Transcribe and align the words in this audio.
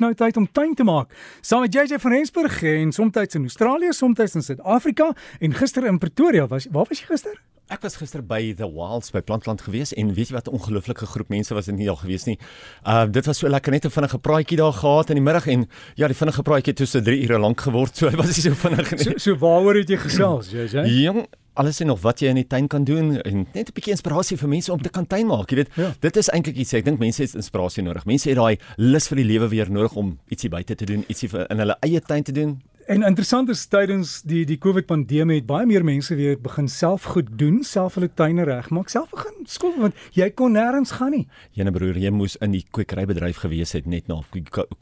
nou 0.00 0.14
tyd 0.14 0.36
om 0.36 0.48
tuin 0.52 0.74
te 0.74 0.84
maak. 0.84 1.12
Saam 1.40 1.60
met 1.64 1.74
JJ 1.74 1.98
van 2.02 2.12
Rensburg 2.12 2.62
en 2.62 2.92
soms 2.92 3.34
in 3.34 3.46
Australië, 3.48 3.92
soms 3.92 4.34
in 4.34 4.42
Suid-Afrika 4.42 5.12
en 5.40 5.54
gister 5.54 5.86
in 5.86 5.98
Pretoria. 5.98 6.46
Was 6.46 6.66
waar 6.70 6.86
was 6.88 7.00
jy 7.00 7.06
gister? 7.06 7.38
Ek 7.70 7.84
was 7.86 7.94
gister 8.00 8.18
by 8.26 8.54
The 8.58 8.66
Wilds 8.66 9.12
by 9.14 9.20
Plantland 9.22 9.60
gewees 9.62 9.92
en 9.94 10.08
weet 10.16 10.32
jy 10.32 10.34
wat 10.34 10.48
'n 10.48 10.56
ongelooflike 10.58 11.06
groep 11.06 11.28
mense 11.28 11.54
was 11.54 11.68
in 11.68 11.76
hier 11.76 11.86
daar 11.94 12.02
gewees 12.02 12.24
nie. 12.26 12.38
Uh 12.84 13.06
dit 13.06 13.26
was 13.26 13.38
so 13.38 13.48
lekker 13.48 13.70
net 13.72 13.84
'n 13.86 13.90
vinnige 13.90 14.18
praatjie 14.18 14.56
daar 14.56 14.72
gehad 14.72 15.10
in 15.10 15.16
die 15.16 15.22
middag 15.22 15.46
en 15.46 15.68
ja, 15.94 16.06
die 16.06 16.16
vinnige 16.16 16.42
praatjie 16.42 16.72
het 16.72 16.76
tussen 16.76 17.04
3 17.04 17.22
ure 17.22 17.38
lank 17.38 17.60
geword. 17.60 17.96
So 18.00 18.10
was 18.10 18.26
nie 18.26 18.42
so 18.42 18.54
vinnig 18.54 18.90
nie. 18.90 18.98
So, 18.98 19.12
so 19.18 19.36
waaroor 19.36 19.74
het 19.74 19.88
jy 19.88 19.96
gesels, 19.96 20.50
JJ? 20.50 20.82
Jong, 21.04 21.26
alles 21.54 21.80
en 21.80 21.86
nog 21.86 22.00
wat 22.00 22.20
jy 22.20 22.30
in 22.32 22.40
die 22.40 22.46
tuin 22.46 22.68
kan 22.70 22.84
doen 22.84 23.16
en 23.20 23.46
net 23.54 23.68
'n 23.68 23.74
bietjie 23.74 23.92
inspirasie 23.92 24.36
vir 24.36 24.48
mense 24.48 24.72
om 24.72 24.82
te 24.82 24.88
kan 24.88 25.06
tuin 25.06 25.26
maak. 25.26 25.50
Jy 25.50 25.56
weet, 25.56 25.70
ja. 25.74 25.94
dit 26.00 26.16
is 26.16 26.28
eintlik 26.28 26.56
iets 26.56 26.72
ek 26.72 26.84
dink 26.84 26.98
mense 26.98 27.22
het 27.22 27.34
inspirasie 27.34 27.82
nodig. 27.82 28.04
Mense 28.04 28.28
het 28.28 28.36
daai 28.36 28.58
lus 28.76 29.08
vir 29.08 29.16
die 29.16 29.24
lewe 29.24 29.48
weer 29.48 29.70
nodig 29.70 29.94
om 29.94 30.18
ietsie 30.28 30.50
buite 30.50 30.74
te 30.74 30.84
doen, 30.84 31.04
ietsie 31.08 31.28
vir 31.28 31.46
in 31.50 31.58
hulle 31.58 31.76
eie 31.80 32.00
tuin 32.00 32.22
te 32.22 32.32
doen. 32.32 32.60
En 32.90 33.04
interessant 33.06 33.46
is 33.52 33.60
tydens 33.70 34.16
die 34.26 34.40
die 34.48 34.56
COVID 34.58 34.88
pandemie 34.88 35.36
het 35.38 35.44
baie 35.46 35.62
meer 35.68 35.84
mense 35.86 36.16
weer 36.18 36.34
begin 36.42 36.66
self 36.66 37.04
goed 37.12 37.28
doen, 37.38 37.60
self 37.62 37.94
hulle 37.94 38.08
tuine 38.18 38.42
regmaak, 38.48 38.88
self 38.90 39.12
begin 39.14 39.44
skool 39.46 39.76
want 39.78 40.00
jy 40.16 40.26
kon 40.34 40.56
nêrens 40.58 40.90
gaan 40.98 41.14
nie. 41.14 41.20
Jene 41.54 41.70
broer, 41.70 42.00
jy 42.02 42.10
moes 42.10 42.34
in 42.42 42.56
die 42.56 42.64
kwekerybedryf 42.74 43.38
gewees 43.44 43.76
het 43.78 43.86
net 43.86 44.10
na 44.10 44.18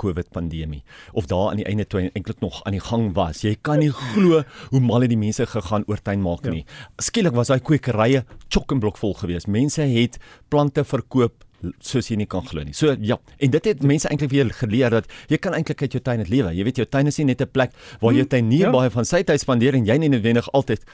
COVID 0.01 0.31
pandemie 0.33 0.81
of 1.13 1.29
daar 1.29 1.51
aan 1.51 1.61
die 1.61 1.67
einde 1.69 1.85
toe 1.85 2.07
eintlik 2.07 2.41
nog 2.41 2.63
aan 2.65 2.79
die 2.79 2.85
gang 2.87 3.11
was. 3.19 3.43
Jy 3.45 3.59
kan 3.61 3.85
nie 3.85 3.93
glo 3.93 4.41
hoe 4.71 4.81
mal 4.81 5.05
het 5.05 5.13
die 5.13 5.21
mense 5.21 5.45
gegaan 5.45 5.85
oor 5.85 6.01
tuin 6.01 6.25
maak 6.25 6.49
ja. 6.49 6.55
nie. 6.57 6.65
Skielik 6.97 7.37
was 7.37 7.53
daai 7.53 7.61
kwekerye 7.61 8.25
chock 8.49 8.73
en 8.73 8.81
blok 8.81 8.97
vol 8.97 9.13
geweest. 9.21 9.53
Mense 9.53 9.85
het 9.85 10.17
plante 10.49 10.87
verkoop 10.89 11.45
soos 11.83 12.09
jy 12.11 12.17
nie 12.21 12.29
kan 12.31 12.45
glo 12.47 12.63
nie. 12.65 12.75
So 12.77 12.95
ja, 13.01 13.19
en 13.39 13.51
dit 13.51 13.69
het 13.71 13.83
mense 13.83 14.09
eintlik 14.11 14.31
weer 14.31 14.51
geleer 14.55 14.95
dat 14.95 15.11
jy 15.33 15.41
kan 15.43 15.57
eintlik 15.59 15.83
uit 15.83 15.97
jou 15.97 16.03
tuin 16.03 16.23
net 16.23 16.31
lewe. 16.33 16.53
Jy 16.55 16.67
weet 16.69 16.83
jou 16.83 16.87
tuin 16.87 17.11
is 17.11 17.19
nie 17.19 17.31
net 17.33 17.43
'n 17.43 17.51
plek 17.51 17.73
waar 18.01 18.13
jy 18.13 18.25
hmm, 18.25 18.33
tuinier 18.35 18.67
ja. 18.69 18.73
baie 18.73 18.91
van 18.91 19.05
sy 19.05 19.23
tyd 19.23 19.41
spandeer 19.41 19.75
en 19.75 19.87
jy 19.87 19.99
nie 19.99 20.09
noodwendig 20.09 20.49
altyd 20.53 20.85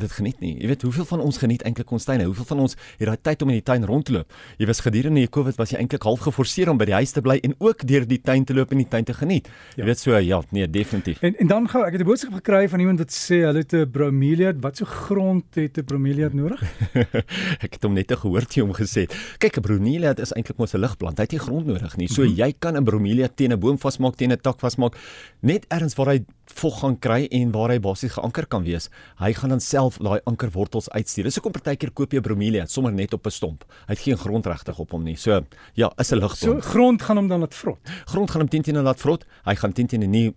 dit 0.00 0.12
geniet 0.12 0.40
nie. 0.44 0.52
Jy 0.60 0.68
weet 0.68 0.82
hoeveel 0.84 1.06
van 1.08 1.22
ons 1.24 1.38
geniet 1.40 1.62
eintlik 1.64 1.90
ons 1.94 2.04
tuine? 2.04 2.26
Hoeveel 2.28 2.44
van 2.50 2.58
ons 2.66 2.74
het 2.98 3.08
daai 3.08 3.20
tyd 3.28 3.42
om 3.42 3.52
in 3.52 3.56
die 3.56 3.64
tuin 3.64 3.84
rond 3.88 4.04
te 4.04 4.12
loop? 4.12 4.34
Jy 4.60 4.68
was 4.68 4.82
gedurende 4.84 5.22
die 5.22 5.30
COVID 5.32 5.56
was 5.56 5.72
jy 5.72 5.80
eintlik 5.80 6.04
half 6.04 6.20
geforseer 6.26 6.68
om 6.68 6.76
by 6.80 6.88
die 6.90 6.96
huis 6.98 7.14
te 7.16 7.22
bly 7.24 7.38
en 7.46 7.54
ook 7.64 7.86
deur 7.88 8.04
die 8.04 8.20
tuin 8.20 8.44
te 8.44 8.56
loop 8.56 8.74
en 8.76 8.82
die 8.82 8.88
tuin 8.92 9.08
te 9.08 9.16
geniet. 9.16 9.48
Jy 9.76 9.80
ja. 9.80 9.88
weet 9.88 10.02
so 10.02 10.18
ja, 10.20 10.42
nee, 10.52 10.68
definitief. 10.68 11.22
En 11.24 11.38
en 11.40 11.48
dan 11.52 11.68
gou, 11.72 11.84
ek 11.86 11.96
het 11.96 12.04
'n 12.04 12.08
boodskap 12.10 12.36
gekry 12.42 12.68
van 12.68 12.80
iemand 12.80 12.98
wat 12.98 13.12
sê 13.16 13.40
hulle 13.48 13.64
het 13.64 13.72
'n 13.72 13.90
bromelia, 13.90 14.52
wat 14.60 14.76
so 14.76 14.84
grond 14.84 15.44
het 15.54 15.78
'n 15.78 15.84
bromelia 15.84 16.28
nodig? 16.32 16.60
ek 17.64 17.72
het 17.80 17.82
hom 17.82 17.94
net 17.94 18.12
gehoor 18.12 18.44
jy 18.52 18.62
hom 18.62 18.74
gesê. 18.76 19.08
Kyk, 19.38 19.58
'n 19.58 19.62
bromelia 19.62 20.12
is 20.20 20.32
eintlik 20.32 20.58
mos 20.58 20.74
'n 20.74 20.80
ligplant. 20.80 21.16
Hy 21.16 21.24
het 21.24 21.32
nie 21.32 21.40
grond 21.40 21.66
nodig 21.66 21.96
nie. 21.96 22.08
So 22.08 22.22
mm 22.22 22.28
-hmm. 22.28 22.36
jy 22.36 22.54
kan 22.58 22.76
'n 22.76 22.84
bromelia 22.84 23.28
teen 23.28 23.52
'n 23.52 23.58
boom 23.58 23.78
vasmaak, 23.78 24.16
teen 24.16 24.32
'n 24.32 24.40
tak 24.40 24.60
vasmaak, 24.60 24.94
net 25.40 25.64
ergens 25.68 25.94
waar 25.94 26.12
hy 26.12 26.24
vog 26.54 26.80
gaan 26.80 26.98
kry 26.98 27.26
en 27.30 27.50
waar 27.52 27.70
hy 27.70 27.78
basies 27.82 28.12
geanker 28.12 28.46
kan 28.46 28.64
wees. 28.64 28.88
Hy 29.18 29.32
gaan 29.32 29.50
dan 29.50 29.60
self 29.60 29.85
daai 29.94 30.20
ankerwortels 30.24 30.90
uitstuur. 30.90 31.24
Dis 31.24 31.34
hoekom 31.34 31.52
partykeer 31.52 31.92
koop 31.92 32.12
jy 32.12 32.20
bromelia 32.20 32.66
sommer 32.66 32.92
net 32.92 33.12
op 33.12 33.26
'n 33.26 33.30
stomp. 33.30 33.64
Hy 33.86 33.94
het 33.94 33.98
geen 33.98 34.18
grond 34.18 34.46
regtig 34.46 34.78
op 34.78 34.90
hom 34.90 35.04
nie. 35.04 35.16
So 35.16 35.44
ja, 35.74 35.92
is 35.98 36.12
'n 36.12 36.18
ligplant. 36.18 36.62
So 36.62 36.70
grond 36.70 37.02
gaan 37.02 37.16
hom 37.16 37.28
dan 37.28 37.40
laat 37.40 37.54
vrot. 37.54 37.78
Grond 38.06 38.30
gaan 38.30 38.40
hom 38.40 38.48
teen 38.48 38.62
teen 38.62 38.82
laat 38.82 39.00
vrot. 39.00 39.24
Hy 39.44 39.54
gaan 39.54 39.72
teen 39.72 39.86
teen 39.86 40.10
nie 40.10 40.34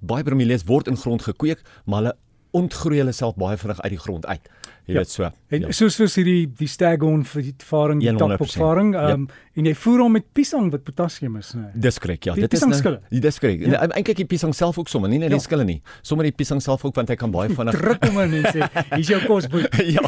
baie 0.00 0.24
bromelias 0.24 0.64
word 0.64 0.88
in 0.88 0.96
grond 0.96 1.22
gekweek, 1.22 1.62
maar 1.84 2.02
hulle 2.02 2.16
ontgroei 2.54 2.98
hulle 2.98 3.12
self 3.12 3.34
baie 3.40 3.56
vinnig 3.58 3.80
uit 3.80 3.90
die 3.90 3.98
grond 3.98 4.26
uit. 4.26 4.48
Jy 4.86 4.94
ja. 4.94 4.98
weet 5.00 5.10
so. 5.10 5.30
En 5.54 5.66
ja. 5.66 5.72
soos 5.76 5.96
soos 5.98 6.16
hierdie 6.18 6.46
die 6.58 6.68
staghorn 6.70 7.24
vir 7.28 7.46
die 7.48 7.54
varing, 7.68 8.02
die 8.02 8.14
tapopvaring, 8.18 8.92
ehm 8.98 9.24
um, 9.24 9.26
ja. 9.28 9.42
en 9.60 9.68
jy 9.70 9.74
voer 9.78 10.02
hom 10.02 10.16
met 10.16 10.26
piesang 10.34 10.70
wat 10.72 10.82
potassium 10.86 11.36
is, 11.38 11.52
nee. 11.54 11.70
Dis 11.86 12.00
korrek, 12.02 12.26
ja. 12.26 12.34
Die 12.34 12.46
dit 12.46 12.56
is 12.58 12.64
nou, 12.64 12.96
dis 13.24 13.38
korrek. 13.38 13.62
Ja. 13.62 13.84
Eintlik 13.86 14.18
die 14.22 14.28
piesang 14.30 14.54
self 14.56 14.80
ook 14.82 14.90
sommer, 14.90 15.12
nie 15.12 15.20
net 15.22 15.30
die 15.30 15.38
ja. 15.38 15.44
skille 15.44 15.66
nie. 15.68 15.78
Sommer 16.02 16.26
die 16.26 16.34
piesang 16.34 16.62
self 16.64 16.84
ook 16.84 16.96
want 16.98 17.12
hy 17.12 17.18
kan 17.20 17.34
baie 17.34 17.52
vinnig 17.58 17.78
druk 17.78 18.08
hom 18.08 18.20
in 18.24 18.38
en 18.40 18.48
sê, 18.50 18.70
hier's 18.94 19.12
jou 19.12 19.20
kosboek. 19.28 19.78
ja. 19.96 20.04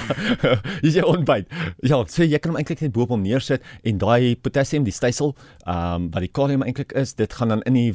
Hier's 0.82 0.98
jou 0.98 1.06
ontbyt. 1.12 1.52
Ja, 1.86 2.00
so 2.10 2.26
jy 2.26 2.40
kan 2.42 2.54
hom 2.54 2.60
eintlik 2.60 2.82
net 2.84 2.94
bo 2.96 3.06
op 3.06 3.14
hom 3.14 3.22
neersit 3.26 3.64
en 3.86 4.02
daai 4.02 4.34
potassium, 4.42 4.86
die 4.88 4.94
stysel, 4.94 5.36
ehm 5.64 6.06
um, 6.06 6.10
wat 6.16 6.24
die 6.24 6.32
kalium 6.32 6.64
eintlik 6.66 6.94
is, 6.98 7.14
dit 7.18 7.32
gaan 7.38 7.54
dan 7.54 7.62
in 7.68 7.76
die 7.78 7.90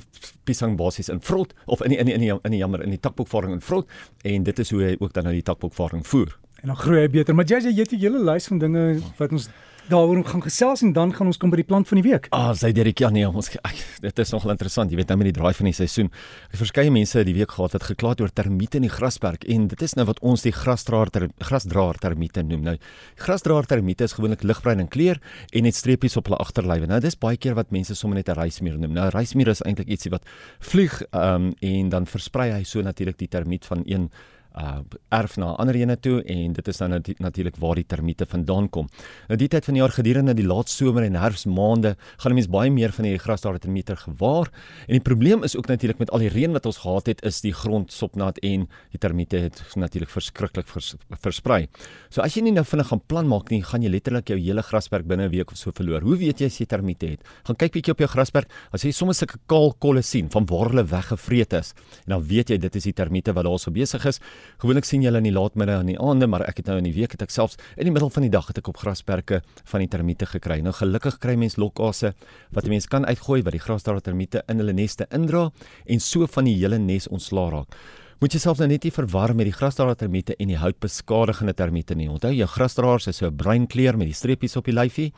piesang 0.48 0.78
basies 0.80 1.10
in 1.10 1.22
vrot 1.22 1.54
of 1.66 1.82
in 1.86 1.94
die, 1.94 2.00
in 2.00 2.10
die, 2.10 2.16
in 2.16 2.24
die, 2.26 2.32
in 2.34 2.56
die 2.56 2.62
jammer 2.62 2.84
in 2.84 2.94
die 2.96 3.02
takboekvaring 3.02 3.58
in 3.58 3.62
vrot 3.64 3.90
en 4.28 4.48
dit 4.48 4.60
is 4.64 4.72
hoe 4.74 4.84
hy 4.84 4.96
ook 5.00 5.14
dan 5.14 5.28
nou 5.28 5.34
die 5.38 5.46
takboekvaring 5.46 6.06
voer 6.08 6.34
en 6.62 6.68
dan 6.68 6.78
groei 6.78 7.02
hy 7.02 7.10
beter. 7.10 7.36
Maar 7.36 7.46
jy 7.46 7.60
jy 7.70 7.82
het 7.82 7.94
'n 7.94 8.00
hele 8.00 8.24
lys 8.24 8.48
van 8.48 8.60
dinge 8.60 9.02
wat 9.18 9.32
ons 9.32 9.50
daaroor 9.90 10.24
gaan 10.26 10.44
gesels 10.44 10.82
en 10.86 10.94
dan 10.94 11.12
gaan 11.14 11.28
ons 11.28 11.38
kom 11.38 11.50
by 11.50 11.60
die 11.62 11.68
plant 11.68 11.88
van 11.88 12.00
die 12.00 12.06
week. 12.06 12.28
Ah, 12.36 12.52
sê 12.56 12.72
Derek, 12.72 13.00
ja 13.00 13.10
nee, 13.10 13.28
ons 13.28 13.50
ek, 13.50 13.80
dit 14.04 14.20
is 14.20 14.32
nogal 14.32 14.54
interessant. 14.54 14.92
Jy 14.92 15.00
weet 15.00 15.12
nou 15.12 15.18
met 15.18 15.32
die 15.32 15.36
draai 15.36 15.54
van 15.58 15.66
die 15.66 15.74
seisoen. 15.76 16.12
Verskeie 16.56 16.92
mense 16.94 17.24
die 17.28 17.34
week 17.34 17.52
gehad 17.52 17.74
het 17.74 17.84
gekla 17.84 18.14
oor 18.22 18.32
termiete 18.34 18.78
in 18.78 18.88
die 18.88 18.94
grasperk 18.94 19.44
en 19.52 19.68
dit 19.68 19.82
is 19.82 19.96
nou 19.96 20.06
wat 20.06 20.20
ons 20.22 20.46
die 20.46 20.54
grasdraer 20.56 21.10
ter, 21.10 21.28
grasdraer 21.40 22.00
termiete 22.00 22.44
noem. 22.44 22.64
Nou, 22.64 22.76
grasdraer 23.18 23.66
termiete 23.66 24.08
is 24.08 24.14
gewoonlik 24.14 24.44
ligbruin 24.44 24.80
in 24.80 24.92
kleur 24.92 25.20
en 25.52 25.66
het 25.66 25.76
streepies 25.76 26.18
op 26.18 26.30
hulle 26.30 26.40
agterlywe. 26.40 26.88
Nou, 26.88 27.00
dis 27.04 27.18
baie 27.18 27.38
keer 27.38 27.56
wat 27.56 27.72
mense 27.72 27.96
sommer 27.96 28.18
net 28.18 28.30
'n 28.30 28.38
reismier 28.40 28.78
noem. 28.78 28.94
Nou, 28.94 29.10
reismier 29.10 29.48
is 29.48 29.62
eintlik 29.62 29.88
ietsie 29.88 30.12
wat 30.12 30.24
vlieg 30.60 31.02
um, 31.12 31.54
en 31.60 31.90
dan 31.90 32.06
versprei 32.06 32.52
hy 32.52 32.64
so 32.64 32.82
natuurlik 32.82 33.18
die 33.18 33.28
termiet 33.28 33.66
van 33.66 33.84
een 33.86 34.10
uh 34.56 34.80
erf 35.12 35.38
na 35.38 35.54
ander 35.60 35.76
ene 35.76 35.98
toe 36.00 36.22
en 36.24 36.54
dit 36.54 36.68
is 36.68 36.78
dan 36.78 36.90
nat 36.90 37.08
natuurlik 37.20 37.58
waar 37.60 37.76
die 37.76 37.86
termiete 37.86 38.26
vandaan 38.26 38.70
kom. 38.70 38.88
Nou 39.28 39.38
die 39.38 39.48
tyd 39.52 39.66
van 39.66 39.76
die 39.76 39.82
jaar 39.82 39.92
gedurende 39.92 40.34
die 40.34 40.46
laat 40.48 40.70
somer 40.70 41.04
en 41.04 41.16
herfsmaande 41.20 41.96
gaan 42.18 42.36
mense 42.36 42.52
baie 42.52 42.72
meer 42.72 42.92
van 42.96 43.06
hierdie 43.06 43.22
grasdaar 43.22 43.60
termiete 43.60 43.96
gewaar 43.96 44.52
en 44.88 44.96
die 44.96 45.04
probleem 45.04 45.44
is 45.44 45.56
ook 45.58 45.68
natuurlik 45.68 46.00
met 46.00 46.12
al 46.12 46.24
die 46.24 46.32
reën 46.32 46.52
wat 46.56 46.66
ons 46.66 46.82
gehad 46.84 47.08
het 47.12 47.24
is 47.28 47.42
die 47.42 47.54
grond 47.54 47.92
sopnat 47.92 48.40
en 48.44 48.68
die 48.92 49.00
termiete 49.00 49.38
het 49.38 49.62
natuurlik 49.76 50.10
verskriklik 50.10 50.68
vers, 50.68 50.96
versprei. 51.22 51.68
So 52.10 52.22
as 52.22 52.36
jy 52.36 52.46
nie 52.46 52.56
nou 52.56 52.66
vinnig 52.68 52.92
gaan 52.92 53.04
plan 53.08 53.28
maak 53.28 53.52
nie, 53.52 53.62
gaan 53.64 53.84
jy 53.84 53.92
letterlik 53.92 54.32
jou 54.32 54.40
hele 54.40 54.64
grasperk 54.64 55.08
binne 55.08 55.28
'n 55.28 55.32
week 55.32 55.52
of 55.52 55.58
so 55.58 55.72
verloor. 55.72 56.02
Hoe 56.02 56.18
weet 56.18 56.42
jy 56.42 56.46
as 56.48 56.58
jy 56.60 56.66
termiete 56.66 57.08
het? 57.08 57.22
Gaan 57.46 57.56
kyk 57.56 57.74
bietjie 57.74 57.92
op 57.92 58.00
jou 58.00 58.08
grasperk. 58.08 58.50
As 58.74 58.84
jy 58.84 58.92
sommer 58.92 59.16
sulke 59.16 59.38
kaal 59.48 59.74
kolle 59.80 60.02
sien 60.02 60.30
van 60.30 60.46
waar 60.46 60.70
hulle 60.70 60.84
weggevreet 60.84 61.54
is, 61.54 61.74
en 62.06 62.16
dan 62.16 62.24
weet 62.24 62.50
jy 62.50 62.58
dit 62.58 62.76
is 62.76 62.84
die 62.84 62.94
termiete 62.94 63.34
wat 63.34 63.46
daar 63.46 63.60
so 63.60 63.72
besig 63.72 64.06
is. 64.06 64.20
Gewoonlik 64.62 64.86
sien 64.86 65.02
jy 65.02 65.10
hulle 65.10 65.22
in 65.24 65.30
die 65.30 65.36
laatmiddag 65.36 65.82
en 65.82 65.92
die 65.92 66.00
aande, 66.00 66.28
maar 66.28 66.46
ek 66.48 66.58
het 66.62 66.68
nou 66.68 66.78
in 66.78 66.90
die 66.90 66.94
week 66.94 67.12
het 67.12 67.22
ek 67.22 67.34
selfs 67.34 67.58
in 67.78 67.90
die 67.90 67.92
middel 67.92 68.10
van 68.10 68.24
die 68.24 68.32
dag 68.34 68.48
het 68.48 68.58
ek 68.58 68.68
op 68.68 68.78
grasperke 68.78 69.42
van 69.72 69.80
die 69.80 69.88
termiete 69.88 70.26
gekry. 70.26 70.62
Nou 70.62 70.74
gelukkig 70.74 71.20
kry 71.20 71.36
mens 71.36 71.58
lokase 71.58 72.14
wat 72.52 72.66
'n 72.66 72.70
mens 72.70 72.88
kan 72.88 73.06
uitgooi 73.06 73.42
wat 73.44 73.54
die 73.54 73.66
grasdraer 73.66 74.02
termiete 74.02 74.44
in 74.48 74.58
hulle 74.58 74.74
neste 74.74 75.08
indra 75.12 75.52
en 75.86 76.00
so 76.00 76.28
van 76.28 76.46
die 76.46 76.56
hele 76.56 76.78
nes 76.78 77.08
ontslaa 77.08 77.50
raak. 77.50 77.76
Moet 78.22 78.32
jouself 78.32 78.60
nou 78.60 78.68
net 78.68 78.84
nie 78.84 78.92
verwar 78.92 79.32
met 79.34 79.46
die 79.46 79.54
grasdraer 79.54 79.96
termiete 79.96 80.36
en 80.38 80.48
die 80.48 80.58
houtbeskadigende 80.58 81.56
termiete 81.58 81.96
nie. 81.96 82.08
Onthou 82.08 82.30
jou 82.32 82.48
grasdraers 82.48 83.08
is 83.08 83.18
so 83.18 83.26
'n 83.26 83.36
bruin 83.36 83.68
kleur 83.68 83.98
met 83.98 84.08
die 84.08 84.14
streepies 84.14 84.56
op 84.56 84.66
die 84.66 84.74
lyfie 84.74 85.12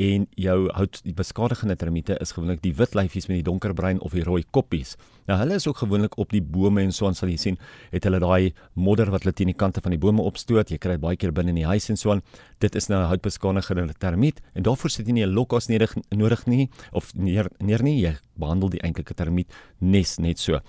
en 0.00 0.24
jou 0.40 0.56
hout 0.72 1.00
die 1.04 1.12
beskadigende 1.16 1.76
termiete 1.76 2.16
is 2.24 2.32
gewoonlik 2.32 2.62
die 2.64 2.72
wit 2.78 2.94
lyfies 2.96 3.28
met 3.28 3.40
die 3.40 3.46
donkerbruin 3.46 4.00
of 4.00 4.14
die 4.16 4.24
rooi 4.24 4.40
koppies. 4.56 4.94
Nou 5.28 5.36
hulle 5.38 5.58
is 5.60 5.66
ook 5.68 5.82
gewoonlik 5.82 6.16
op 6.18 6.32
die 6.32 6.40
bome 6.40 6.82
en 6.82 6.94
so 6.96 7.06
aan 7.06 7.18
sal 7.18 7.28
jy 7.28 7.36
sien, 7.38 7.58
het 7.92 8.06
hulle 8.08 8.20
daai 8.22 8.54
modder 8.80 9.12
wat 9.12 9.26
hulle 9.26 9.36
teen 9.36 9.52
die 9.52 9.58
kante 9.58 9.82
van 9.84 9.92
die 9.94 10.00
bome 10.00 10.24
opstoot. 10.24 10.72
Jy 10.72 10.80
kry 10.80 10.96
dit 10.96 11.04
baie 11.04 11.20
keer 11.20 11.34
binne 11.36 11.52
in 11.52 11.60
die 11.60 11.68
huis 11.68 11.90
en 11.92 12.00
so 12.00 12.14
aan. 12.14 12.24
Dit 12.64 12.74
is 12.80 12.88
nou 12.88 13.02
'n 13.02 13.10
houtbeskadigende 13.12 13.94
termiet 13.98 14.40
en 14.54 14.62
daarvoor 14.62 14.90
sit 14.90 15.06
jy 15.06 15.12
nie 15.12 15.26
'n 15.26 15.34
lokkas 15.34 15.68
nodig 15.68 15.94
nodig 16.10 16.46
nie 16.46 16.70
of 16.92 17.12
neer 17.14 17.50
neer 17.58 17.82
nie. 17.82 18.00
Jy 18.00 18.16
behandel 18.38 18.70
die 18.70 18.80
eintlike 18.80 19.14
termiet 19.14 19.52
nes 19.80 20.18
net 20.18 20.38
so. 20.38 20.60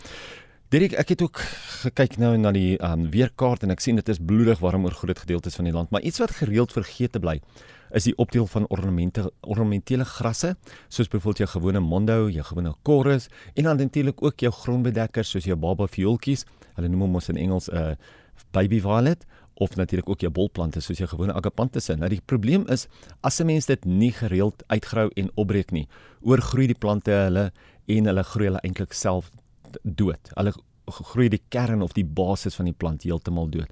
Dirk, 0.69 0.93
ek 0.93 1.09
het 1.09 1.21
ook 1.21 1.37
gekyk 1.83 2.17
nou 2.17 2.37
na 2.37 2.51
die 2.51 2.77
um, 2.79 3.09
weerkaart 3.11 3.63
en 3.63 3.71
ek 3.71 3.79
sien 3.79 3.95
dit 3.95 4.09
is 4.09 4.19
bloedig 4.19 4.59
warm 4.59 4.85
oor 4.85 4.91
groot 4.93 5.19
gedeeltes 5.19 5.55
van 5.55 5.65
die 5.65 5.73
land, 5.73 5.91
maar 5.91 6.01
iets 6.01 6.19
wat 6.19 6.31
gereeld 6.31 6.71
vergeet 6.71 7.11
te 7.11 7.19
bly 7.19 7.41
is 7.93 8.07
die 8.07 8.15
opdeel 8.17 8.47
van 8.47 8.65
ornamente 8.69 9.25
ornamentele 9.41 10.05
grasse 10.05 10.55
soos 10.87 11.07
byvoorbeeld 11.07 11.37
jou 11.37 11.49
gewone 11.49 11.79
mondo, 11.79 12.29
jou 12.29 12.43
gewone 12.43 12.73
chorus 12.83 13.29
en 13.53 13.63
dan 13.63 13.77
natuurlik 13.77 14.23
ook 14.23 14.39
jou 14.39 14.51
grondbedekkers 14.51 15.29
soos 15.29 15.45
jou 15.45 15.57
baba 15.57 15.87
viooltjies. 15.87 16.45
Hulle 16.75 16.87
noem 16.87 17.07
hom 17.07 17.15
ons 17.15 17.29
in 17.29 17.37
Engels 17.37 17.69
'n 17.69 17.75
uh, 17.75 17.95
baby 18.51 18.79
violet 18.81 19.25
of 19.61 19.75
natuurlik 19.75 20.09
ook 20.09 20.21
jou 20.21 20.31
bolplante 20.31 20.81
soos 20.81 20.97
jou 20.97 21.09
gewone 21.09 21.33
agapantusse. 21.33 21.95
Nou 21.95 22.09
die 22.09 22.21
probleem 22.25 22.65
is 22.67 22.87
as 23.21 23.39
'n 23.39 23.45
mens 23.45 23.65
dit 23.65 23.85
nie 23.85 24.11
gereeld 24.11 24.63
uitgrou 24.67 25.09
en 25.15 25.29
opbreek 25.35 25.71
nie, 25.71 25.87
oorgroei 26.21 26.67
die 26.67 26.79
plante 26.79 27.11
hulle 27.11 27.51
en 27.85 28.05
hulle 28.05 28.23
groei 28.23 28.47
hulle 28.47 28.63
eintlik 28.63 28.93
self 28.93 29.31
dood. 29.83 30.31
Hulle 30.35 30.53
groei 30.85 31.29
die 31.29 31.41
kern 31.49 31.81
of 31.81 31.93
die 31.93 32.05
basis 32.05 32.55
van 32.55 32.65
die 32.65 32.73
plant 32.77 33.03
heeltemal 33.03 33.49
dood 33.49 33.71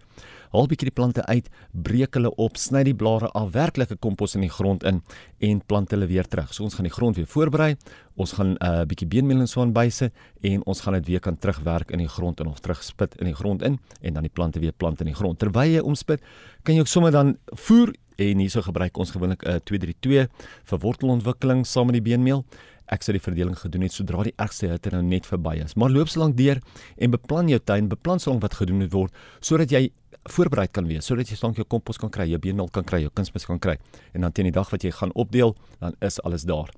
haal 0.54 0.70
bietjie 0.70 0.90
die 0.90 0.96
plante 0.96 1.24
uit, 1.30 1.50
breek 1.72 2.18
hulle 2.18 2.32
op, 2.42 2.58
sny 2.58 2.82
die 2.88 2.96
blare 2.98 3.30
af, 3.38 3.52
werklike 3.54 4.00
kompos 4.02 4.36
in 4.38 4.46
die 4.46 4.54
grond 4.54 4.86
in 4.88 5.02
en 5.46 5.62
plant 5.70 5.94
hulle 5.94 6.10
weer 6.10 6.28
terug. 6.28 6.52
So 6.56 6.66
ons 6.66 6.78
gaan 6.78 6.88
die 6.90 6.94
grond 6.94 7.20
weer 7.20 7.30
voorberei. 7.30 7.76
Ons 8.20 8.34
gaan 8.36 8.58
'n 8.58 8.58
uh, 8.66 8.86
bietjie 8.86 9.08
beenmeel 9.08 9.40
en 9.40 9.48
so 9.48 9.62
aanbyse 9.62 10.12
en 10.42 10.66
ons 10.66 10.82
gaan 10.82 10.94
dit 10.94 11.06
weer 11.08 11.20
kan 11.20 11.38
terugwerk 11.38 11.92
in 11.92 12.00
die 12.00 12.08
grond 12.08 12.40
en 12.40 12.48
of 12.48 12.60
terugspit 12.60 13.16
in 13.20 13.26
die 13.26 13.36
grond 13.36 13.62
in 13.62 13.80
en 14.02 14.14
dan 14.14 14.24
die 14.24 14.34
plante 14.34 14.60
weer 14.60 14.74
plant 14.74 15.00
in 15.00 15.06
die 15.06 15.16
grond. 15.16 15.40
Terwyl 15.40 15.72
jy 15.72 15.80
omspit, 15.80 16.22
kan 16.64 16.76
jy 16.76 16.82
ook 16.82 16.88
sommer 16.88 17.12
dan 17.12 17.38
voer 17.46 17.94
en 18.18 18.38
hierso 18.38 18.62
gebruik 18.62 18.98
ons 18.98 19.12
gewoonlik 19.12 19.44
'n 19.44 19.50
uh, 19.50 19.60
232 19.64 20.28
vir 20.66 20.80
wortelontwikkeling 20.80 21.66
saam 21.66 21.86
met 21.86 21.94
die 21.94 22.10
beenmeel. 22.12 22.44
Ek 22.90 23.06
sou 23.06 23.14
die 23.14 23.22
verdeling 23.22 23.58
gedoen 23.58 23.86
het 23.86 23.94
sodra 23.94 24.24
die 24.24 24.36
ergste 24.38 24.68
hitte 24.72 24.92
nou 24.94 25.02
net 25.06 25.28
verby 25.30 25.60
is. 25.64 25.76
Maar 25.76 25.94
loop 25.94 26.10
so 26.10 26.20
lank 26.20 26.38
deur 26.38 26.60
en 26.98 27.12
beplan 27.12 27.50
jou 27.52 27.60
tuin, 27.60 27.90
beplan 27.90 28.20
so 28.20 28.32
lank 28.32 28.42
wat 28.42 28.58
gedoen 28.60 28.82
moet 28.84 28.94
word 28.94 29.14
sodat 29.40 29.72
jy 29.72 29.90
voorberei 30.30 30.68
kan 30.68 30.88
wees, 30.90 31.08
sodat 31.08 31.30
jy 31.32 31.38
slank 31.40 31.58
jou 31.58 31.66
kompos 31.66 31.98
kan 32.02 32.12
kry, 32.14 32.28
jou 32.30 32.40
beenmeel 32.42 32.70
kan 32.74 32.86
kry, 32.86 33.02
jou 33.06 33.12
kunsmis 33.16 33.48
kan 33.48 33.60
kry. 33.62 33.78
En 34.14 34.26
dan 34.26 34.36
teen 34.36 34.50
die 34.50 34.56
dag 34.56 34.70
wat 34.70 34.84
jy 34.84 34.92
gaan 34.94 35.14
opdeel, 35.16 35.56
dan 35.80 35.96
is 36.06 36.20
alles 36.28 36.46
daar. 36.50 36.70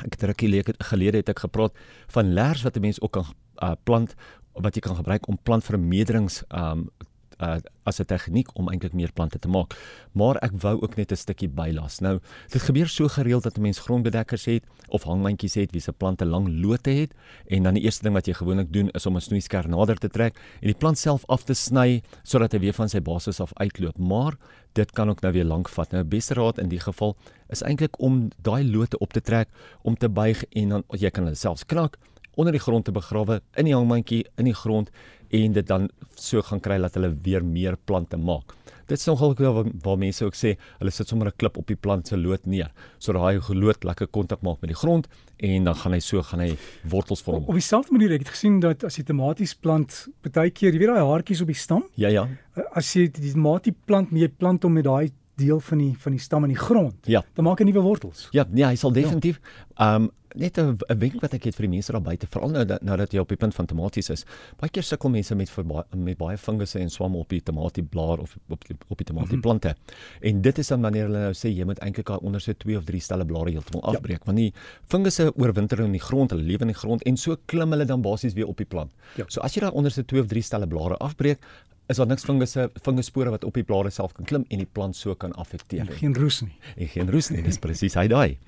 Ek 0.00 0.16
het 0.16 0.24
rukkie 0.30 0.48
gelede 0.88 1.20
het 1.20 1.28
ek 1.28 1.44
gepraat 1.44 1.76
van 2.14 2.32
lers 2.32 2.62
wat 2.64 2.76
'n 2.76 2.80
mens 2.80 3.00
ook 3.00 3.12
kan 3.12 3.26
uh, 3.62 3.74
plant 3.84 4.14
wat 4.54 4.74
jy 4.74 4.80
kan 4.80 4.96
gebruik 4.96 5.28
om 5.28 5.38
plantvermeerderings 5.42 6.42
um 6.50 6.90
uh, 7.42 7.58
as 7.84 7.98
'n 8.00 8.04
tegniek 8.04 8.48
om 8.54 8.68
eintlik 8.68 8.92
meer 8.92 9.12
plante 9.12 9.38
te 9.38 9.48
maak. 9.48 9.74
Maar 10.12 10.36
ek 10.42 10.52
wou 10.62 10.80
ook 10.82 10.96
net 10.96 11.12
'n 11.12 11.16
stukkie 11.16 11.48
bylas. 11.48 12.00
Nou, 12.00 12.20
dit 12.48 12.62
gebeur 12.62 12.88
so 12.88 13.08
gereeld 13.08 13.42
dat 13.42 13.58
'n 13.58 13.62
mens 13.62 13.78
grondbedekkers 13.78 14.44
het 14.44 14.64
of 14.88 15.02
hangmandjies 15.02 15.54
het 15.54 15.72
wie 15.72 15.80
se 15.80 15.92
plante 15.92 16.24
lang 16.24 16.48
lote 16.62 16.90
het 16.90 17.14
en 17.46 17.62
dan 17.62 17.74
die 17.74 17.82
eerste 17.82 18.02
ding 18.02 18.14
wat 18.14 18.26
jy 18.26 18.34
gewoonlik 18.34 18.72
doen 18.72 18.90
is 18.90 19.06
om 19.06 19.16
'n 19.16 19.20
snoeisker 19.20 19.68
nader 19.68 19.98
te 19.98 20.08
trek 20.08 20.36
en 20.60 20.66
die 20.66 20.78
plant 20.78 20.98
self 20.98 21.24
af 21.26 21.42
te 21.44 21.54
sny 21.54 22.02
sodat 22.22 22.52
hy 22.52 22.58
weer 22.58 22.74
van 22.74 22.88
sy 22.88 23.00
basis 23.00 23.40
af 23.40 23.50
uitloop. 23.54 23.98
Maar 23.98 24.36
dit 24.72 24.92
kan 24.92 25.08
ook 25.08 25.20
nou 25.20 25.32
weer 25.32 25.44
lank 25.44 25.68
vat. 25.68 25.90
Nou, 25.90 26.04
beste 26.04 26.34
raad 26.34 26.58
in 26.58 26.68
die 26.68 26.80
geval 26.80 27.16
is 27.48 27.62
eintlik 27.62 28.00
om 28.00 28.30
daai 28.42 28.64
lote 28.64 28.98
op 28.98 29.12
te 29.12 29.20
trek, 29.20 29.48
om 29.82 29.96
te 29.96 30.08
buig 30.08 30.44
en 30.50 30.68
dan 30.68 30.84
jy 30.88 31.10
kan 31.10 31.24
hulle 31.24 31.36
selfs 31.36 31.66
knak 31.66 31.98
onder 32.34 32.52
die 32.52 32.60
grond 32.60 32.84
te 32.84 32.92
begrawe 32.92 33.40
in 33.60 33.68
die 33.68 33.74
hangmandjie 33.74 34.22
in 34.40 34.48
die 34.48 34.56
grond 34.56 34.90
en 35.32 35.52
dit 35.52 35.66
dan 35.66 35.88
so 36.14 36.42
gaan 36.42 36.60
kry 36.60 36.78
dat 36.82 36.94
hulle 36.98 37.12
weer 37.24 37.44
meer 37.44 37.76
plante 37.76 38.16
maak. 38.16 38.54
Dit 38.86 38.98
is 38.98 39.06
nogal 39.06 39.34
waar, 39.38 39.64
waar 39.82 39.98
mense 39.98 40.24
ook 40.24 40.36
sê 40.36 40.56
hulle 40.78 40.90
sit 40.92 41.08
sommer 41.08 41.28
'n 41.28 41.36
klip 41.36 41.56
op 41.56 41.66
die 41.66 41.76
plant 41.76 42.08
se 42.08 42.16
loot 42.16 42.44
neer 42.46 42.70
sodat 42.98 43.22
hy 43.22 43.40
geloot 43.40 43.84
lekker 43.84 44.06
kontak 44.06 44.42
maak 44.42 44.60
met 44.60 44.68
die 44.68 44.76
grond 44.76 45.08
en 45.38 45.64
dan 45.64 45.74
gaan 45.74 45.92
hy 45.92 46.00
so 46.00 46.22
gaan 46.22 46.40
hy 46.40 46.56
wortels 46.84 47.22
vorm. 47.22 47.44
Op 47.46 47.54
dieselfde 47.54 47.92
manier 47.92 48.12
ek 48.12 48.26
het 48.26 48.34
gesien 48.34 48.60
dat 48.60 48.84
as 48.84 48.96
jy 48.96 49.04
tomaties 49.04 49.54
plant, 49.54 50.08
baie 50.22 50.50
keer 50.50 50.72
jy 50.72 50.78
weet 50.78 50.88
daai 50.88 51.08
haartjies 51.08 51.40
op 51.40 51.46
die 51.46 51.56
stam? 51.56 51.84
Ja 51.96 52.08
ja. 52.08 52.28
As 52.74 52.92
jy 52.94 53.08
die 53.08 53.32
tomatie 53.32 53.74
plant, 53.86 54.10
jy 54.10 54.28
plant 54.28 54.62
hom 54.62 54.72
met 54.72 54.84
daai 54.84 55.10
deel 55.42 55.60
van 55.60 55.84
die 55.84 55.92
van 55.98 56.16
die 56.16 56.22
stam 56.22 56.48
in 56.48 56.54
die 56.54 56.62
grond. 56.62 57.10
Ja. 57.10 57.24
Dan 57.36 57.48
maak 57.50 57.62
hy 57.62 57.68
nuwe 57.68 57.84
wortels. 57.84 58.28
Ja, 58.36 58.46
nee, 58.50 58.64
hy 58.64 58.78
sal 58.80 58.94
definitief 58.96 59.40
ehm 59.76 59.78
ja. 59.78 59.94
um, 59.94 60.10
net 60.34 60.58
'n 60.58 60.76
wenk 60.98 61.20
wat 61.20 61.34
ek 61.34 61.44
het 61.44 61.54
vir 61.54 61.66
die 61.66 61.74
mense 61.76 61.92
daar 61.92 62.02
buite, 62.02 62.26
veral 62.26 62.50
nou 62.50 62.64
dat 62.64 62.82
nou 62.82 62.96
dat 62.96 63.12
jy 63.12 63.20
op 63.20 63.28
die 63.28 63.36
punt 63.36 63.54
van 63.54 63.66
tomaties 63.66 64.10
is. 64.10 64.24
Baie 64.60 64.70
keer 64.70 64.82
sukkel 64.82 65.10
mense 65.10 65.34
met 65.34 65.50
met 65.94 66.18
baie 66.18 66.38
fungusse 66.38 66.78
en 66.78 66.90
swamme 66.90 67.18
op 67.18 67.28
die 67.28 67.40
tomatieblaar 67.40 68.18
of 68.18 68.36
op 68.48 68.64
die 68.66 68.76
op 68.88 68.98
die 68.98 69.06
tomatieplante. 69.06 69.68
Mm 69.68 69.74
-hmm. 69.74 70.28
En 70.28 70.42
dit 70.42 70.58
is 70.58 70.68
dan 70.68 70.80
wanneer 70.80 71.04
hulle 71.04 71.18
nou 71.18 71.32
sê 71.32 71.48
jy 71.48 71.64
moet 71.64 71.78
eintlik 71.78 72.06
daai 72.06 72.18
onderste 72.22 72.56
2 72.56 72.76
of 72.76 72.84
3 72.84 73.00
stelle 73.00 73.24
blare 73.24 73.50
heeltemal 73.50 73.82
ja. 73.82 73.96
afbreek, 73.96 74.18
ja. 74.18 74.24
want 74.24 74.38
die 74.38 74.52
fungusse 74.86 75.32
oorwinter 75.36 75.80
in 75.80 75.92
die 75.92 76.00
grond, 76.00 76.30
hulle 76.30 76.42
lewe 76.42 76.60
in 76.60 76.66
die 76.66 76.76
grond 76.76 77.02
en 77.02 77.16
so 77.16 77.36
klim 77.46 77.70
hulle 77.70 77.84
dan 77.84 78.02
basies 78.02 78.32
weer 78.32 78.46
op 78.46 78.56
die 78.56 78.66
plant. 78.66 78.90
Ja. 79.16 79.24
So 79.28 79.40
as 79.40 79.54
jy 79.54 79.60
daai 79.60 79.72
onderste 79.72 80.04
2 80.04 80.20
of 80.20 80.26
3 80.26 80.42
stelle 80.42 80.66
blare 80.66 80.96
afbreek, 80.96 81.38
is 81.92 82.00
daar 82.00 82.08
niks 82.10 82.24
fungusse 82.26 82.68
funguspore 82.82 83.32
wat 83.34 83.44
op 83.48 83.58
die 83.58 83.64
blare 83.68 83.90
self 83.94 84.14
kan 84.16 84.28
klim 84.28 84.46
en 84.48 84.62
die 84.62 84.68
plant 84.78 84.96
so 84.98 85.14
kan 85.14 85.34
affekteer 85.40 85.84
nie. 85.88 85.98
Geen 86.00 86.14
roes 86.18 86.40
nie. 86.44 86.54
En 86.76 86.88
geen 86.88 87.10
roes 87.12 87.30
nie, 87.30 87.42
dis 87.44 87.60
presies 87.62 87.96
hy 87.98 88.06
daai. 88.12 88.38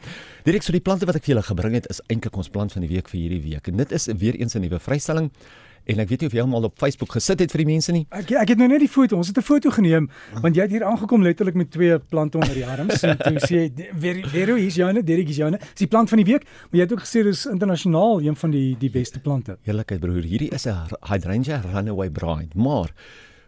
Direk 0.46 0.64
so 0.66 0.74
die 0.74 0.84
plante 0.84 1.06
wat 1.06 1.20
ek 1.20 1.26
vir 1.26 1.36
julle 1.36 1.46
gebring 1.46 1.76
het 1.78 1.90
is 1.92 2.02
eintlik 2.08 2.36
ons 2.40 2.50
plant 2.54 2.72
van 2.74 2.86
die 2.86 2.90
week 2.90 3.12
vir 3.12 3.20
hierdie 3.20 3.42
week. 3.44 3.68
En 3.68 3.76
dit 3.84 3.92
is 3.92 4.08
weer 4.18 4.40
eens 4.40 4.56
'n 4.56 4.64
nuwe 4.64 4.80
vrystelling. 4.80 5.30
En 5.84 6.00
ek 6.00 6.08
weet 6.08 6.22
nie 6.24 6.28
of 6.30 6.32
jy 6.32 6.40
almal 6.40 6.64
op 6.64 6.78
Facebook 6.80 7.12
gesit 7.12 7.42
het 7.44 7.52
vir 7.52 7.60
die 7.60 7.68
mense 7.68 7.92
nie. 7.92 8.06
Ek 8.16 8.30
ek 8.40 8.54
het 8.54 8.60
nou 8.60 8.68
net 8.70 8.80
die 8.80 8.88
foto. 8.88 9.18
Ons 9.20 9.28
het 9.28 9.38
'n 9.38 9.44
foto 9.44 9.70
geneem 9.70 10.08
want 10.40 10.56
jy 10.56 10.62
het 10.62 10.70
hier 10.70 10.84
aangekom 10.84 11.22
letterlik 11.22 11.54
met 11.54 11.70
twee 11.70 11.98
plante 11.98 12.38
onder 12.38 12.54
die 12.54 12.64
arms 12.66 13.02
en 13.02 13.18
toe 13.18 13.38
sê 13.44 13.68
weer 13.92 14.24
weer 14.32 14.48
hoe 14.48 14.60
is 14.60 14.74
joune, 14.74 15.02
Derek 15.02 15.28
is 15.28 15.36
joune. 15.36 15.58
Dis 15.58 15.84
die 15.84 15.86
plant 15.86 16.08
van 16.08 16.18
die 16.18 16.32
week, 16.32 16.44
maar 16.44 16.80
jy 16.80 16.80
het 16.80 16.92
ook 16.92 17.04
gesê 17.04 17.22
dis 17.22 17.46
internasionaal 17.46 18.20
een 18.20 18.36
van 18.36 18.50
die 18.50 18.76
die 18.78 18.90
beste 18.90 19.20
plante. 19.20 19.58
Heerlikheid 19.62 20.00
broer, 20.00 20.22
hierdie 20.22 20.50
is 20.50 20.66
'n 20.66 20.88
Hydrangea 21.02 21.60
Runaway 21.60 22.10
Bride, 22.10 22.54
maar 22.54 22.88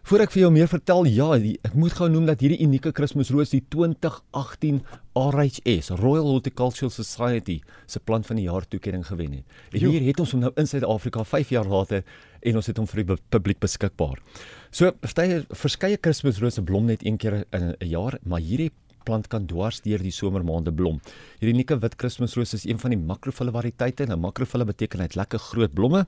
Voor 0.07 0.21
ek 0.23 0.31
vir 0.31 0.39
jou 0.45 0.49
meer 0.55 0.69
vertel, 0.71 1.07
ja, 1.11 1.25
die, 1.43 1.57
ek 1.67 1.73
moet 1.75 1.91
gou 1.97 2.05
noem 2.07 2.29
dat 2.29 2.39
hierdie 2.39 2.61
unieke 2.63 2.93
Kersroos 2.95 3.49
die 3.51 3.59
2018 3.73 4.77
RHS 5.19 5.89
Royal 5.99 6.29
Horticultural 6.29 6.93
Society 6.95 7.57
se 7.91 7.99
plant 7.99 8.23
van 8.29 8.39
die 8.39 8.45
jaar 8.45 8.63
toekenning 8.71 9.03
gewen 9.03 9.33
het. 9.35 9.57
En 9.73 9.83
hier 9.83 10.05
het 10.05 10.21
ons 10.23 10.31
hom 10.31 10.45
nou 10.45 10.53
in 10.55 10.71
Suid-Afrika 10.71 11.25
5 11.27 11.51
jaar 11.57 11.67
later 11.67 12.07
en 12.39 12.61
ons 12.61 12.71
het 12.71 12.79
hom 12.79 12.87
vir 12.87 13.03
die 13.03 13.19
publiek 13.35 13.59
beskikbaar. 13.59 14.23
So, 14.71 14.95
verskeie 15.03 15.43
verskeie 15.51 15.99
Kersrose 15.99 16.63
blom 16.63 16.87
net 16.87 17.03
een 17.03 17.19
keer 17.19 17.41
in 17.51 17.73
'n 17.75 17.91
jaar, 17.91 18.15
maar 18.23 18.39
hierdie 18.39 18.71
plant 19.03 19.27
kan 19.27 19.43
dwars 19.45 19.81
deur 19.81 19.99
die 19.99 20.15
somermaande 20.15 20.71
blom. 20.71 21.01
Hierdie 21.41 21.59
unieke 21.59 21.81
wit 21.83 21.97
Kersroos 21.99 22.53
is 22.53 22.63
een 22.63 22.79
van 22.79 22.95
die 22.95 22.99
makrofille 22.99 23.51
variëteite. 23.51 24.07
Nou 24.07 24.17
makrofille 24.17 24.63
beteken 24.63 24.99
hy 24.99 25.11
het 25.11 25.15
lekker 25.15 25.39
groot 25.39 25.73
blomme, 25.73 26.07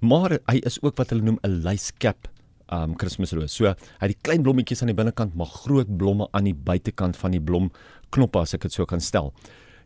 maar 0.00 0.38
hy 0.48 0.62
is 0.64 0.80
ook 0.80 0.96
wat 0.96 1.10
hulle 1.10 1.22
noem 1.22 1.38
'n 1.44 1.60
lyskap 1.60 2.32
um 2.72 2.94
Kersroos. 2.96 3.52
So 3.52 3.68
hy 3.68 3.74
het 4.00 4.14
die 4.14 4.22
klein 4.22 4.44
blommetjies 4.46 4.82
aan 4.82 4.92
die 4.92 4.96
binnekant 4.96 5.36
maar 5.36 5.50
groot 5.50 5.90
blomme 5.98 6.28
aan 6.32 6.48
die 6.48 6.54
buitekant 6.54 7.18
van 7.20 7.36
die 7.36 7.42
blomknoppe 7.42 8.40
as 8.40 8.54
ek 8.54 8.68
dit 8.68 8.72
so 8.72 8.86
kan 8.86 9.00
stel. 9.00 9.32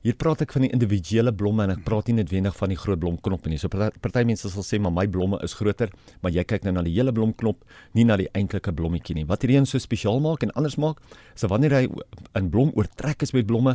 Hier 0.06 0.14
praat 0.14 0.44
ek 0.44 0.52
van 0.54 0.62
die 0.62 0.70
individuele 0.70 1.32
blomme 1.34 1.64
en 1.66 1.72
ek 1.74 1.80
praat 1.86 2.06
nie 2.06 2.20
noodwendig 2.20 2.54
van 2.54 2.70
die 2.70 2.78
groot 2.78 3.00
blomknoppe 3.02 3.50
nie. 3.50 3.58
So 3.58 3.68
party 3.68 4.22
mense 4.28 4.46
sal 4.52 4.62
sê 4.62 4.78
maar 4.78 4.94
my 4.94 5.08
blomme 5.10 5.40
is 5.42 5.56
groter, 5.58 5.90
maar 6.22 6.30
jy 6.30 6.44
kyk 6.46 6.68
nou 6.68 6.76
na 6.76 6.84
die 6.86 6.94
hele 6.94 7.10
blomknop, 7.14 7.64
nie 7.98 8.06
na 8.06 8.16
die 8.20 8.28
eintlike 8.38 8.72
blommetjie 8.78 9.16
nie. 9.18 9.26
Wat 9.26 9.42
hierdie 9.42 9.58
een 9.58 9.66
so 9.66 9.82
spesiaal 9.82 10.22
maak 10.22 10.46
en 10.46 10.54
anders 10.54 10.78
maak, 10.78 11.02
is 11.34 11.42
so 11.42 11.50
wanneer 11.50 11.74
hy 11.74 11.82
in 12.38 12.50
blom 12.54 12.70
oortrek 12.78 13.26
is 13.26 13.34
met 13.34 13.48
blomme, 13.50 13.74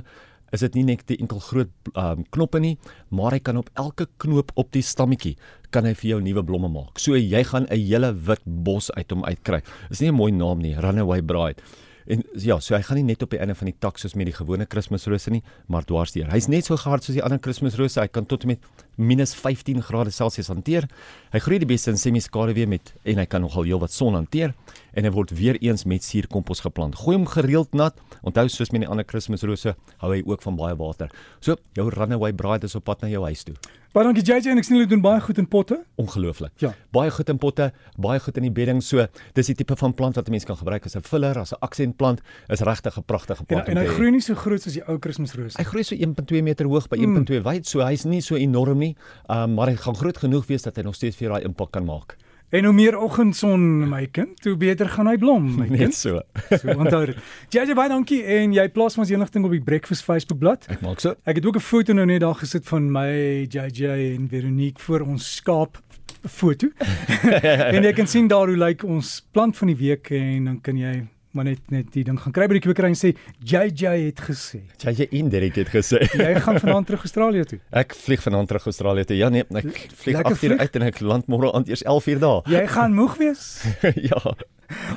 is 0.54 0.64
dit 0.66 0.76
nie 0.78 0.86
net 0.94 1.06
die 1.10 1.18
enkel 1.22 1.42
groot 1.44 1.72
um, 1.98 2.24
knoppe 2.36 2.62
nie, 2.62 2.78
maar 3.10 3.34
hy 3.36 3.42
kan 3.44 3.58
op 3.58 3.70
elke 3.80 4.08
knoop 4.22 4.54
op 4.56 4.72
die 4.76 4.86
stammetjie 4.86 5.36
kan 5.74 5.88
hy 5.90 5.96
vir 5.98 6.10
jou 6.14 6.20
nuwe 6.22 6.44
blomme 6.46 6.70
maak. 6.70 7.02
So 7.02 7.18
jy 7.18 7.44
gaan 7.44 7.66
'n 7.70 7.80
hele 7.90 8.14
wit 8.14 8.44
bos 8.46 8.92
uit 8.92 9.10
hom 9.12 9.24
uitkry. 9.24 9.62
Dis 9.90 10.02
nie 10.02 10.12
'n 10.12 10.16
mooi 10.16 10.32
naam 10.32 10.62
nie, 10.62 10.76
Runaway 10.76 11.22
Bride. 11.22 11.62
En 12.06 12.24
ja, 12.36 12.60
so 12.60 12.76
hy 12.76 12.82
gaan 12.82 13.00
nie 13.00 13.04
net 13.14 13.24
op 13.24 13.32
die 13.32 13.40
einde 13.40 13.56
van 13.56 13.66
die 13.66 13.76
tak 13.80 13.98
soos 13.98 14.16
met 14.20 14.28
die 14.28 14.36
gewone 14.36 14.66
Kersrose 14.66 15.32
nie, 15.32 15.44
maar 15.68 15.86
dwarsdeur. 15.88 16.30
Hy's 16.32 16.50
net 16.52 16.66
so 16.66 16.76
gehard 16.76 17.04
soos 17.04 17.16
die 17.16 17.24
ander 17.24 17.40
Kersrose. 17.40 18.02
Hy 18.02 18.08
kan 18.08 18.26
tot 18.26 18.44
en 18.44 18.48
met 18.48 18.60
minus 18.96 19.34
15 19.36 19.82
grade 19.82 20.12
Celsius 20.12 20.48
hanteer. 20.48 20.88
Hy 21.34 21.40
groei 21.40 21.60
die 21.60 21.70
beste 21.70 21.92
in 21.92 21.98
semi-skaduwee 21.98 22.68
met 22.68 22.94
en 23.04 23.18
hy 23.18 23.26
kan 23.26 23.42
nogal 23.42 23.68
heelwat 23.68 23.92
son 23.92 24.16
hanteer 24.16 24.54
en 24.94 25.08
hy 25.08 25.12
word 25.14 25.34
weer 25.38 25.58
eens 25.62 25.86
met 25.90 26.06
suurkompos 26.06 26.62
geplant. 26.66 26.96
Gooi 26.96 27.18
hom 27.18 27.28
gereeld 27.30 27.74
nat. 27.74 27.98
Onthou 28.24 28.48
soos 28.52 28.72
met 28.72 28.86
die 28.86 28.90
ander 28.90 29.06
Kersrose, 29.06 29.76
hou 30.04 30.12
hy 30.14 30.22
ook 30.26 30.44
van 30.46 30.60
baie 30.60 30.76
water. 30.80 31.10
So, 31.42 31.58
jou 31.78 31.90
runaway 31.90 32.34
bride 32.34 32.70
is 32.70 32.76
op 32.76 32.86
pad 32.86 33.02
na 33.02 33.10
jou 33.12 33.24
huis 33.26 33.44
toe. 33.48 33.58
Baie 33.94 34.08
dankie 34.08 34.24
JJ 34.26 34.50
en 34.50 34.58
ek 34.58 34.66
sien 34.66 34.74
julle 34.80 34.90
doen 34.90 35.04
baie 35.04 35.22
goed 35.22 35.38
in 35.38 35.46
potte. 35.46 35.76
Ongelooflik. 36.02 36.54
Ja. 36.64 36.72
Baie 36.96 37.12
goed 37.14 37.30
in 37.30 37.38
potte, 37.38 37.68
baie 38.02 38.22
goed 38.24 38.40
in 38.42 38.48
die 38.48 38.54
bedding. 38.54 38.80
So, 38.82 39.06
dis 39.38 39.52
die 39.52 39.58
tipe 39.60 39.78
van 39.78 39.94
plant 39.94 40.18
wat 40.18 40.26
'n 40.28 40.34
mens 40.34 40.46
kan 40.50 40.58
gebruik 40.58 40.86
as 40.86 40.96
'n 40.96 41.06
filler, 41.06 41.38
as 41.38 41.54
'n 41.54 41.62
aksentplant. 41.62 42.22
Is 42.50 42.62
regtig 42.62 42.98
'n 42.98 43.04
pragtige 43.06 43.44
plant. 43.44 43.68
En, 43.68 43.78
en 43.78 43.86
hy 43.86 43.94
groei 43.94 44.10
nie 44.10 44.22
so 44.22 44.34
groot 44.34 44.62
soos 44.62 44.74
die 44.74 44.82
ou 44.88 44.98
Kersroos. 44.98 45.58
Hy 45.58 45.64
groei 45.64 45.84
so 45.84 45.96
1.2 45.96 46.42
meter 46.42 46.66
hoog 46.66 46.88
by 46.90 46.98
1.2 46.98 47.38
mm. 47.38 47.44
wyd, 47.44 47.68
so 47.68 47.86
hy's 47.86 48.06
nie 48.06 48.22
so 48.22 48.36
enorm 48.36 48.80
nie. 48.84 48.94
Um, 49.32 49.56
maar 49.58 49.72
hy 49.72 49.80
gaan 49.80 49.98
groot 49.98 50.20
genoeg 50.26 50.46
wees 50.52 50.68
dat 50.68 50.78
hy 50.78 50.86
nog 50.86 51.00
steeds 51.00 51.18
vir 51.20 51.34
daai 51.34 51.48
impak 51.50 51.72
kan 51.74 51.88
maak. 51.88 52.18
En 52.54 52.68
hoe 52.68 52.74
meer 52.74 52.94
oggendson 53.02 53.62
my 53.90 54.04
kind, 54.14 54.44
hoe 54.46 54.54
beter 54.62 54.90
gaan 54.94 55.08
hy 55.10 55.16
blom, 55.18 55.48
my 55.58 55.66
kind. 55.72 55.80
Net 55.80 55.96
so. 55.98 56.20
so 56.52 56.76
onthou 56.78 57.00
dit. 57.10 57.18
JJ 57.50 57.74
baie 57.74 57.90
dankie 57.90 58.20
en 58.36 58.54
jy 58.54 58.68
plaas 58.76 58.98
ons 59.02 59.10
enigting 59.10 59.48
op 59.48 59.56
die 59.56 59.64
Breakfast 59.64 60.06
Facebook 60.06 60.38
bladsy. 60.44 60.70
Ek 60.76 60.84
maak 60.86 61.02
so. 61.02 61.16
Ek 61.26 61.40
het 61.42 61.48
ook 61.50 61.58
'n 61.58 61.66
foto 61.66 61.98
nou 61.98 62.06
net 62.06 62.22
daar 62.22 62.38
gesit 62.38 62.70
van 62.70 62.92
my 62.94 63.10
JJ 63.50 64.14
en 64.14 64.30
Veronique 64.30 64.86
voor 64.86 65.02
ons 65.02 65.36
skaap 65.40 65.82
foto. 66.30 66.70
en 67.74 67.84
jy 67.84 67.94
kan 67.98 68.08
sien 68.08 68.30
daar 68.30 68.48
hoe 68.48 68.58
lyk 68.58 68.86
ons 68.86 69.26
plant 69.32 69.58
van 69.58 69.74
die 69.74 69.80
week 69.80 70.14
en 70.14 70.46
dan 70.46 70.62
kan 70.62 70.78
jy 70.78 71.08
maar 71.34 71.48
net 71.48 71.72
net 71.74 71.92
die 71.94 72.04
ding 72.08 72.20
gaan 72.22 72.36
kry 72.36 72.48
by 72.50 72.58
die 72.60 72.64
kwekery 72.66 72.92
en 72.94 72.98
sê 73.00 73.14
JJ 73.42 73.94
het 74.08 74.24
gesê. 74.28 74.62
JJ 74.84 75.10
indirek 75.20 75.58
het 75.62 75.72
gesê. 75.74 76.04
jy 76.26 76.34
gaan 76.46 76.60
vanaand 76.62 76.90
terug 76.90 77.06
Australië 77.08 77.48
toe. 77.50 77.60
Ek 77.84 77.96
vlieg 77.98 78.24
vanaand 78.26 78.52
terug 78.52 78.70
Australië 78.72 79.08
toe. 79.10 79.18
Ja 79.18 79.32
nee, 79.34 79.46
ek 79.64 79.88
vlieg 80.04 80.22
8 80.22 80.48
uur 80.50 80.58
uit 80.62 80.80
en 80.80 80.88
ek 80.90 81.02
land 81.04 81.32
môre 81.32 81.54
aand 81.58 81.72
eers 81.74 81.86
11 81.86 82.12
uur 82.14 82.24
daar. 82.24 82.54
Jy 82.54 82.64
gaan 82.76 82.98
moeg 82.98 83.18
wees? 83.22 83.48
ja. 84.10 84.22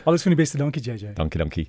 Alles 0.04 0.22
van 0.24 0.36
die 0.36 0.40
beste. 0.42 0.60
Dankie 0.60 0.82
JJ. 0.82 1.16
Dankie, 1.16 1.40
dankie. 1.42 1.68